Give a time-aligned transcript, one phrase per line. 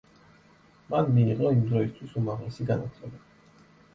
[0.93, 3.23] მან მიიღო იმდროისთვის უმაღლესი განათლება.